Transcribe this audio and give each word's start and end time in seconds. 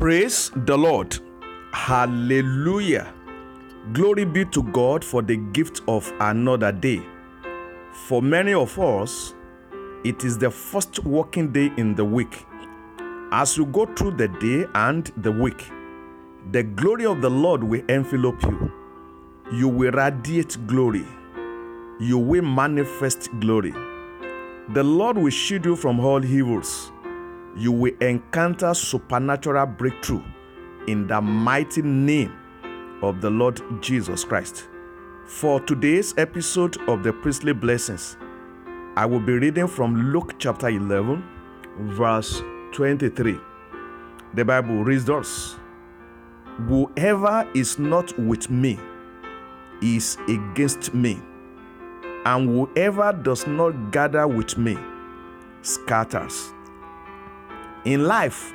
Praise 0.00 0.50
the 0.64 0.78
Lord. 0.78 1.18
Hallelujah. 1.74 3.12
Glory 3.92 4.24
be 4.24 4.46
to 4.46 4.62
God 4.62 5.04
for 5.04 5.20
the 5.20 5.36
gift 5.36 5.82
of 5.86 6.10
another 6.20 6.72
day. 6.72 7.02
For 7.92 8.22
many 8.22 8.54
of 8.54 8.78
us, 8.78 9.34
it 10.02 10.24
is 10.24 10.38
the 10.38 10.50
first 10.50 11.04
working 11.04 11.52
day 11.52 11.70
in 11.76 11.94
the 11.94 12.04
week. 12.06 12.46
As 13.30 13.58
you 13.58 13.66
go 13.66 13.84
through 13.94 14.12
the 14.12 14.28
day 14.28 14.64
and 14.74 15.12
the 15.18 15.30
week, 15.30 15.70
the 16.50 16.62
glory 16.62 17.04
of 17.04 17.20
the 17.20 17.28
Lord 17.28 17.62
will 17.62 17.84
envelop 17.90 18.42
you. 18.44 18.72
You 19.52 19.68
will 19.68 19.92
radiate 19.92 20.66
glory. 20.66 21.04
You 22.00 22.16
will 22.16 22.42
manifest 22.42 23.28
glory. 23.38 23.72
The 24.72 24.82
Lord 24.82 25.18
will 25.18 25.28
shield 25.28 25.66
you 25.66 25.76
from 25.76 26.00
all 26.00 26.24
evils. 26.24 26.90
You 27.56 27.72
will 27.72 27.94
encounter 28.00 28.72
supernatural 28.74 29.66
breakthrough 29.66 30.22
in 30.86 31.06
the 31.06 31.20
mighty 31.20 31.82
name 31.82 32.32
of 33.02 33.20
the 33.20 33.30
Lord 33.30 33.60
Jesus 33.82 34.24
Christ. 34.24 34.68
For 35.26 35.60
today's 35.60 36.14
episode 36.16 36.76
of 36.88 37.02
the 37.02 37.12
Priestly 37.12 37.52
Blessings, 37.52 38.16
I 38.96 39.04
will 39.06 39.20
be 39.20 39.32
reading 39.32 39.66
from 39.66 40.12
Luke 40.12 40.36
chapter 40.38 40.68
11, 40.68 41.24
verse 41.78 42.42
23. 42.72 43.38
The 44.34 44.44
Bible 44.44 44.84
reads 44.84 45.04
thus 45.04 45.56
Whoever 46.68 47.48
is 47.54 47.78
not 47.78 48.16
with 48.18 48.48
me 48.48 48.78
is 49.82 50.18
against 50.28 50.94
me, 50.94 51.20
and 52.24 52.48
whoever 52.48 53.12
does 53.12 53.46
not 53.46 53.90
gather 53.90 54.28
with 54.28 54.56
me 54.56 54.78
scatters. 55.62 56.52
In 57.86 58.04
life, 58.04 58.52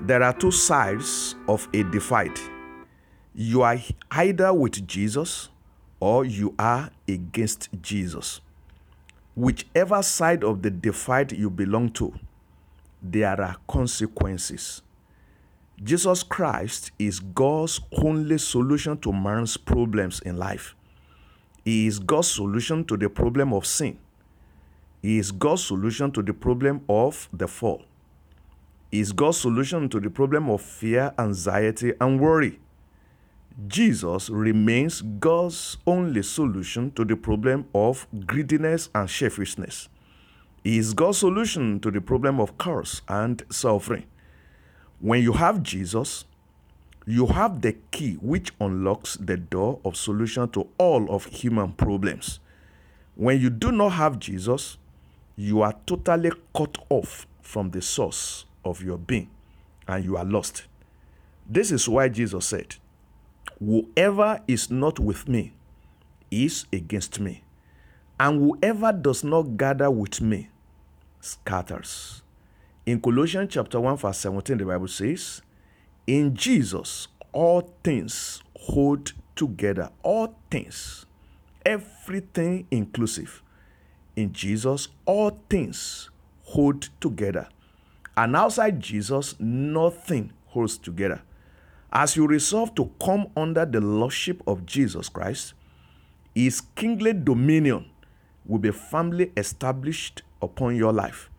there 0.00 0.22
are 0.22 0.32
two 0.32 0.50
sides 0.50 1.34
of 1.46 1.68
a 1.74 1.82
divide. 1.82 2.40
You 3.34 3.60
are 3.60 3.76
either 4.12 4.54
with 4.54 4.86
Jesus 4.86 5.50
or 6.00 6.24
you 6.24 6.54
are 6.58 6.88
against 7.06 7.68
Jesus. 7.82 8.40
Whichever 9.36 10.02
side 10.02 10.42
of 10.42 10.62
the 10.62 10.70
divide 10.70 11.32
you 11.32 11.50
belong 11.50 11.90
to, 11.90 12.14
there 13.02 13.38
are 13.38 13.56
consequences. 13.68 14.80
Jesus 15.84 16.22
Christ 16.22 16.92
is 16.98 17.20
God's 17.20 17.78
only 17.92 18.38
solution 18.38 18.96
to 19.00 19.12
man's 19.12 19.58
problems 19.58 20.20
in 20.20 20.38
life. 20.38 20.74
He 21.62 21.86
is 21.86 21.98
God's 21.98 22.30
solution 22.30 22.86
to 22.86 22.96
the 22.96 23.10
problem 23.10 23.52
of 23.52 23.66
sin. 23.66 23.98
He 25.02 25.18
is 25.18 25.30
God's 25.30 25.64
solution 25.64 26.10
to 26.12 26.22
the 26.22 26.32
problem 26.32 26.80
of 26.88 27.28
the 27.34 27.46
fall. 27.46 27.84
Is 28.92 29.12
God's 29.12 29.38
solution 29.38 29.88
to 29.90 30.00
the 30.00 30.10
problem 30.10 30.50
of 30.50 30.60
fear, 30.60 31.14
anxiety, 31.16 31.92
and 32.00 32.18
worry. 32.18 32.58
Jesus 33.68 34.28
remains 34.28 35.00
God's 35.00 35.76
only 35.86 36.24
solution 36.24 36.90
to 36.92 37.04
the 37.04 37.14
problem 37.14 37.66
of 37.72 38.08
greediness 38.26 38.88
and 38.92 39.08
selfishness. 39.08 39.88
He 40.64 40.76
is 40.76 40.92
God's 40.92 41.18
solution 41.18 41.78
to 41.80 41.92
the 41.92 42.00
problem 42.00 42.40
of 42.40 42.58
curse 42.58 43.02
and 43.06 43.40
suffering. 43.48 44.06
When 44.98 45.22
you 45.22 45.34
have 45.34 45.62
Jesus, 45.62 46.24
you 47.06 47.26
have 47.26 47.60
the 47.60 47.76
key 47.92 48.14
which 48.20 48.52
unlocks 48.60 49.14
the 49.20 49.36
door 49.36 49.78
of 49.84 49.96
solution 49.96 50.48
to 50.50 50.66
all 50.78 51.08
of 51.14 51.26
human 51.26 51.74
problems. 51.74 52.40
When 53.14 53.40
you 53.40 53.50
do 53.50 53.70
not 53.70 53.90
have 53.90 54.18
Jesus, 54.18 54.78
you 55.36 55.62
are 55.62 55.76
totally 55.86 56.32
cut 56.56 56.76
off 56.88 57.28
from 57.40 57.70
the 57.70 57.82
source 57.82 58.46
of 58.64 58.82
your 58.82 58.98
being 58.98 59.30
and 59.88 60.04
you 60.04 60.16
are 60.16 60.24
lost. 60.24 60.64
This 61.48 61.70
is 61.72 61.88
why 61.88 62.08
Jesus 62.08 62.46
said, 62.46 62.76
Whoever 63.58 64.40
is 64.46 64.70
not 64.70 64.98
with 64.98 65.28
me 65.28 65.52
is 66.30 66.66
against 66.72 67.20
me, 67.20 67.42
and 68.18 68.38
whoever 68.40 68.92
does 68.92 69.24
not 69.24 69.56
gather 69.56 69.90
with 69.90 70.20
me 70.20 70.48
scatters. 71.20 72.22
In 72.86 73.00
Colossians 73.00 73.52
chapter 73.52 73.78
1, 73.78 73.96
verse 73.96 74.18
17, 74.18 74.58
the 74.58 74.64
Bible 74.64 74.88
says, 74.88 75.42
In 76.06 76.34
Jesus 76.34 77.08
all 77.32 77.72
things 77.84 78.42
hold 78.56 79.12
together. 79.36 79.90
All 80.02 80.34
things, 80.50 81.06
everything 81.64 82.66
inclusive. 82.70 83.42
In 84.16 84.32
Jesus, 84.32 84.88
all 85.06 85.38
things 85.48 86.10
hold 86.44 86.88
together. 87.00 87.48
And 88.16 88.36
outside 88.36 88.80
Jesus, 88.80 89.38
nothing 89.38 90.32
holds 90.46 90.76
together. 90.76 91.22
As 91.92 92.16
you 92.16 92.26
resolve 92.26 92.74
to 92.76 92.90
come 93.02 93.28
under 93.36 93.64
the 93.64 93.80
lordship 93.80 94.42
of 94.46 94.66
Jesus 94.66 95.08
Christ, 95.08 95.54
his 96.34 96.60
kingly 96.60 97.12
dominion 97.12 97.86
will 98.46 98.58
be 98.58 98.70
firmly 98.70 99.32
established 99.36 100.22
upon 100.40 100.76
your 100.76 100.92
life. 100.92 101.30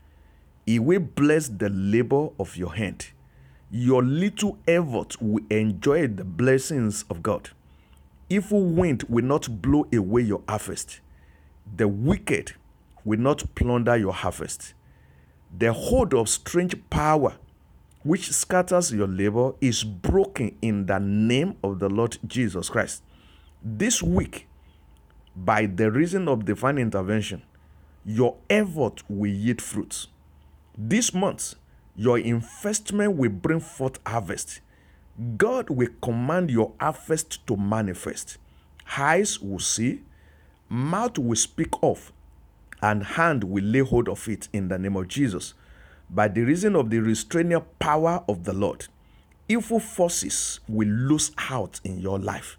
He 0.66 0.80
will 0.80 1.00
bless 1.00 1.48
the 1.48 1.70
labor 1.70 2.30
of 2.40 2.56
your 2.56 2.76
hand. 2.76 3.08
Your 3.72 4.04
little 4.04 4.58
effort 4.68 5.22
will 5.22 5.44
enjoy 5.50 6.08
the 6.08 6.26
blessings 6.26 7.06
of 7.10 7.24
God. 7.24 7.50
Evil 8.30 8.64
wind 8.64 9.04
will 9.10 9.26
not 9.26 9.62
blow 9.62 9.88
away 9.94 10.22
your 10.24 10.42
harvest. 10.48 11.00
The 11.76 11.88
wicked 11.88 12.54
will 13.06 13.20
not 13.20 13.44
plunder 13.56 13.96
your 13.96 14.14
harvest. 14.14 14.74
The 15.58 15.74
hold 15.74 16.14
of 16.14 16.30
strange 16.30 16.76
power 16.90 17.36
which 18.04 18.32
scatters 18.32 18.92
your 18.92 19.08
labor 19.08 19.54
is 19.62 19.84
broken 19.84 20.58
in 20.62 20.86
the 20.86 21.00
name 21.00 21.56
of 21.64 21.80
the 21.80 21.90
Lord 21.90 22.18
Jesus 22.26 22.70
Christ. 22.70 23.04
This 23.62 24.02
week, 24.02 24.48
by 25.36 25.66
the 25.66 25.92
reason 25.92 26.28
of 26.28 26.46
divine 26.46 26.78
intervention, 26.78 27.44
your 28.06 28.38
effort 28.50 29.04
will 29.08 29.30
yield 29.30 29.62
fruits. 29.62 30.08
This 30.78 31.14
month, 31.14 31.56
your 31.96 32.18
investment 32.18 33.18
will 33.18 33.30
bring 33.30 33.60
forth 33.60 34.00
harvest. 34.06 34.62
God 35.38 35.70
will 35.70 35.90
command 36.02 36.50
your 36.50 36.74
harvest 36.80 37.46
to 37.48 37.56
manifest. 37.58 38.38
Eyes 38.98 39.40
will 39.40 39.60
see, 39.60 40.02
mouth 40.70 41.20
will 41.20 41.36
speak 41.36 41.70
of, 41.84 42.12
and 42.82 43.04
hand 43.04 43.44
will 43.44 43.64
lay 43.64 43.80
hold 43.80 44.10
of 44.10 44.28
it 44.28 44.48
in 44.54 44.68
the 44.68 44.80
name 44.80 44.96
of 44.96 45.08
Jesus 45.08 45.54
by 46.14 46.28
the 46.28 46.42
reason 46.42 46.76
of 46.76 46.90
the 46.90 47.00
restraining 47.00 47.64
power 47.80 48.24
of 48.28 48.44
the 48.44 48.52
Lord, 48.52 48.88
evil 49.48 49.80
forces 49.80 50.60
will 50.68 50.90
lose 50.90 51.32
out 51.50 51.80
in 51.86 52.00
your 52.00 52.20
life. 52.20 52.58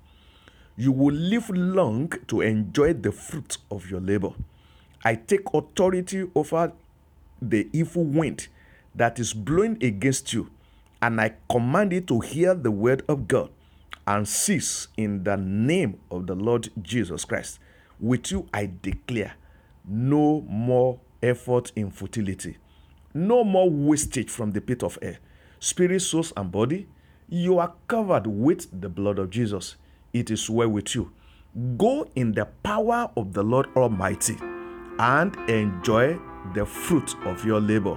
You 0.74 0.90
will 0.90 1.14
live 1.14 1.50
long 1.50 2.08
to 2.28 2.40
enjoy 2.40 2.94
the 2.94 3.12
fruit 3.12 3.58
of 3.70 3.90
your 3.90 4.00
labor. 4.00 4.30
I 5.04 5.16
take 5.16 5.52
authority 5.52 6.30
over 6.34 6.72
the 7.42 7.68
evil 7.74 8.04
wind 8.04 8.48
that 8.94 9.18
is 9.18 9.34
blowing 9.34 9.76
against 9.84 10.32
you, 10.32 10.50
and 11.02 11.20
I 11.20 11.34
command 11.50 11.92
it 11.92 12.06
to 12.06 12.20
hear 12.20 12.54
the 12.54 12.70
word 12.70 13.04
of 13.06 13.28
God 13.28 13.50
and 14.06 14.26
cease 14.26 14.88
in 14.96 15.24
the 15.24 15.36
name 15.36 16.00
of 16.10 16.26
the 16.26 16.34
Lord 16.34 16.70
Jesus 16.80 17.26
Christ. 17.26 17.58
With 18.00 18.30
you, 18.30 18.48
I 18.54 18.70
declare 18.80 19.34
no 19.84 20.40
more 20.42 21.00
effort 21.22 21.72
in 21.76 21.90
futility 21.90 22.56
no 23.14 23.44
more 23.44 23.68
wastage 23.68 24.30
from 24.30 24.52
the 24.52 24.60
pit 24.60 24.82
of 24.82 24.98
air. 25.02 25.18
Spirit, 25.60 26.00
soul, 26.00 26.24
and 26.36 26.50
body, 26.50 26.88
you 27.28 27.58
are 27.58 27.74
covered 27.88 28.26
with 28.26 28.80
the 28.80 28.88
blood 28.88 29.18
of 29.18 29.30
Jesus. 29.30 29.76
It 30.12 30.30
is 30.30 30.48
well 30.48 30.68
with 30.68 30.94
you. 30.94 31.12
Go 31.76 32.08
in 32.14 32.32
the 32.32 32.46
power 32.62 33.10
of 33.16 33.32
the 33.32 33.42
Lord 33.42 33.68
Almighty 33.76 34.36
and 34.98 35.34
enjoy 35.48 36.18
the 36.54 36.66
fruit 36.66 37.14
of 37.24 37.44
your 37.44 37.60
labor. 37.60 37.96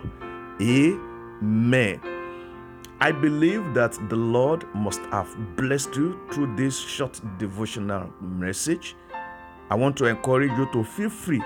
Amen. 0.62 2.02
I 3.00 3.12
believe 3.12 3.74
that 3.74 3.98
the 4.10 4.16
Lord 4.16 4.66
must 4.74 5.02
have 5.12 5.36
blessed 5.56 5.96
you 5.96 6.20
through 6.32 6.56
this 6.56 6.78
short 6.80 7.20
devotional 7.38 8.10
message. 8.22 8.96
I 9.70 9.76
want 9.76 9.98
to 9.98 10.06
encourage 10.06 10.52
you 10.52 10.70
to 10.72 10.84
feel 10.84 11.10
free 11.10 11.42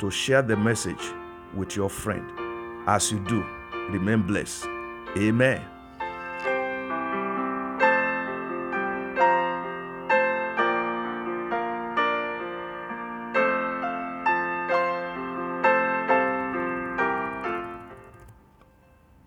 to 0.00 0.10
share 0.10 0.42
the 0.42 0.56
message 0.56 1.12
with 1.54 1.76
your 1.76 1.88
friend. 1.88 2.30
As 2.88 3.10
you 3.10 3.18
do, 3.20 3.44
remain 3.90 4.22
blessed. 4.22 4.66
Amen. 5.16 5.75